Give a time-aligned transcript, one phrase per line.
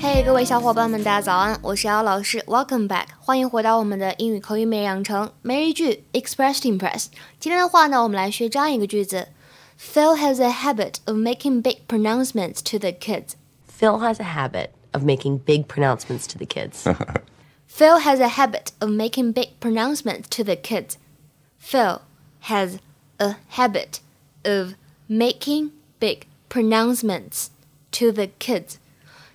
[0.00, 1.58] Hey, 各位小伙伴们，大家早安！
[1.62, 2.38] 我是姚老师。
[2.40, 7.06] Welcome back，欢迎回到我们的英语口语每日养成每日句 Express to Impress。
[7.40, 9.28] 今天的话呢，我们来学这样一个句子
[9.80, 13.32] ：Phil has a habit of making big pronouncements to the kids.
[13.66, 16.84] Phil has a habit of making big pronouncements to the kids.
[17.66, 20.98] Phil has a habit of making big pronouncements to the kids.
[21.58, 22.02] Phil
[22.42, 22.78] has
[23.18, 24.00] a habit
[24.44, 24.74] of
[25.08, 27.46] making big pronouncements
[27.92, 28.74] to the kids.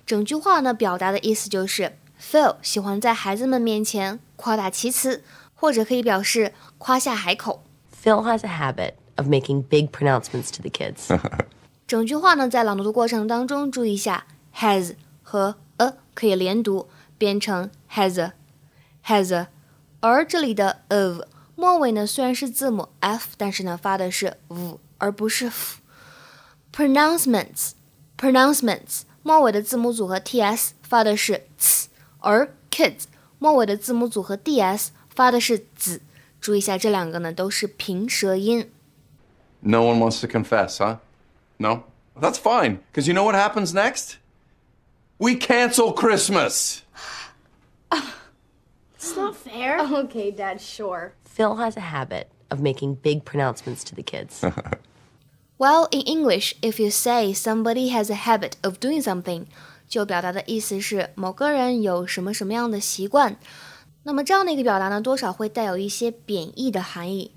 [0.06, 5.22] 整句话呢，表达的意思就是 Phil 喜欢在孩子们面前夸大其词，
[5.54, 7.62] 或者可以表示夸下海口。
[8.02, 11.18] Phil has a habit of making big pronouncements to the kids.
[11.86, 16.88] 整句话呢，在朗读的过程当中，注意一下 has 和 a 可以连读，
[17.18, 18.32] 变成 has a
[19.04, 19.48] has a。
[20.00, 21.22] 而这里的 of
[21.56, 25.79] 末尾呢，虽然是字母 f，但是呢，发的是 v 而不是 f。
[26.73, 27.71] pronouncements
[28.17, 31.85] pronouncements 末尾的字母组合 ts 发的是 ts，
[32.19, 33.05] 而 kids
[33.39, 36.01] 末尾的字母组合 ds 发的是 z。
[36.39, 38.71] 注意一下，这两个呢都是平舌音。
[39.61, 40.97] No one wants to confess, huh?
[41.57, 41.85] No?
[42.19, 44.17] That's fine, because you know what happens next?
[45.17, 46.81] We cancel Christmas!
[48.97, 49.79] It's not fair.
[49.79, 51.13] Okay, Dad, sure.
[51.25, 54.43] Phil has a habit of making big pronouncements to the kids.
[55.59, 59.45] Well, in English, if you say somebody has a habit of doing something，
[59.87, 63.37] 就表达的意思是某个人有什么什么样的习惯。
[64.03, 67.31] 那么这样的一个表达呢，多少会带有一些贬义的含义。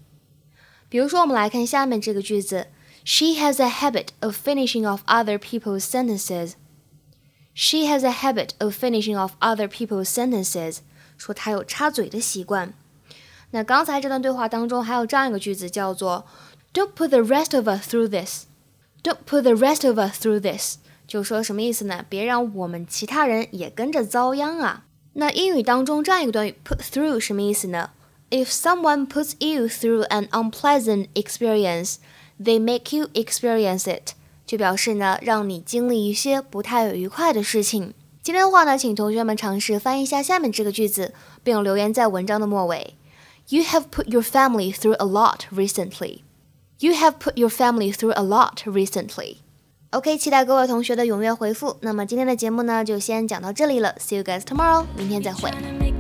[0.89, 2.67] 比如说，我们来看下面这个句子：
[3.05, 6.55] She has a habit of finishing off other people's sentences.
[7.55, 10.79] She has a habit of finishing off other people's sentences.
[11.17, 12.75] 说她有插嘴的习惯。
[13.51, 16.27] 那刚才这段对话当中还有这样一个句子，叫做
[16.73, 18.45] "Don't put the rest of us through this."
[19.03, 20.79] Don't put the rest of us through this.
[21.07, 22.05] 就说什么意思呢？
[22.09, 24.85] 别让我们其他人也跟着遭殃啊。
[25.15, 27.91] 那英语当中这样一个短语 "put through" 什么意思呢？
[28.31, 31.97] If someone puts you through an unpleasant experience,
[32.39, 34.13] they make you experience it.
[34.45, 37.95] 就表示呢，让你经历一些不太愉快的事情。
[38.23, 42.95] 今天的话呢，请同学们尝试翻译一下下面这个句子，并留言在文章的末尾。
[43.49, 46.21] You have put your family through a lot recently.
[46.83, 49.39] You have put your family through a lot recently.
[49.91, 51.77] OK，期待各位同学的踊跃回复。
[51.81, 53.95] 那么今天的节目呢，就先讲到这里了。
[53.99, 55.51] See you guys tomorrow，明天再会。
[55.51, 55.95] Tryna make